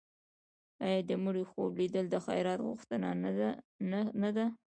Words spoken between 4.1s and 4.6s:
نه ده؟